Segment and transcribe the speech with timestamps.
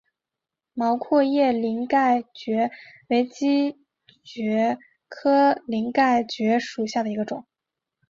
[0.73, 2.71] 毛阔叶鳞盖蕨
[3.09, 3.77] 为姬
[4.23, 7.45] 蕨科鳞盖蕨属下的一个种。